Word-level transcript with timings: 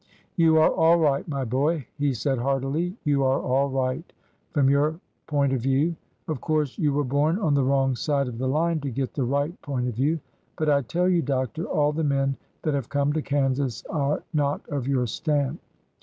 "You 0.35 0.57
are 0.57 0.71
all 0.71 0.97
right, 0.97 1.27
my 1.27 1.45
boy!" 1.45 1.85
he 1.99 2.15
said 2.15 2.39
heartily; 2.39 2.97
"you 3.03 3.23
are 3.23 3.39
all 3.39 3.69
right 3.69 4.03
1— 4.53 4.53
from 4.53 4.67
your 4.67 4.99
point 5.27 5.53
of 5.53 5.61
view. 5.61 5.95
Of 6.27 6.41
course 6.41 6.75
you 6.79 6.91
were 6.91 7.03
born 7.03 7.37
on 7.37 7.53
the 7.53 7.63
wrong 7.63 7.95
side 7.95 8.27
of 8.27 8.39
the 8.39 8.47
line 8.47 8.79
to 8.79 8.89
get 8.89 9.13
the 9.13 9.23
right 9.25 9.61
point 9.61 9.87
of 9.87 9.93
view. 9.93 10.19
But 10.57 10.71
I 10.71 10.81
tell 10.81 11.07
you. 11.07 11.21
Doctor, 11.21 11.65
all 11.65 11.91
the 11.93 12.03
men 12.03 12.35
that 12.63 12.73
have 12.73 12.89
come 12.89 13.13
to 13.13 13.21
Kansas 13.21 13.83
are 13.91 14.23
not 14.33 14.67
of 14.69 14.87
your 14.87 15.05
stamp." 15.05 15.61